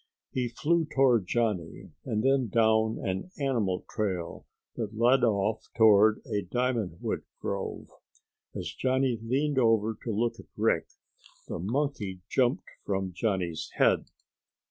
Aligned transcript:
He 0.31 0.47
flew 0.49 0.85
toward 0.87 1.27
Johnny 1.27 1.91
and 2.05 2.23
then 2.23 2.47
down 2.47 2.97
an 3.07 3.29
animal 3.37 3.85
trail 3.87 4.47
that 4.75 4.97
led 4.97 5.23
off 5.23 5.67
toward 5.77 6.23
a 6.25 6.41
diamond 6.41 6.99
wood 7.01 7.21
grove. 7.39 7.87
As 8.55 8.73
Johnny 8.73 9.19
leaned 9.21 9.59
over 9.59 9.95
to 10.03 10.11
look 10.11 10.39
at 10.39 10.47
Rick 10.57 10.87
the 11.47 11.59
monkey 11.59 12.21
jumped 12.27 12.65
from 12.83 13.13
Johnny's 13.13 13.69
head. 13.75 14.05